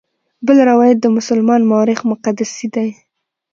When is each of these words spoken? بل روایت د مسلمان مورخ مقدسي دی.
بل 0.45 0.57
روایت 0.69 0.97
د 1.01 1.07
مسلمان 1.17 1.61
مورخ 1.71 1.99
مقدسي 2.11 2.67
دی. 2.75 2.89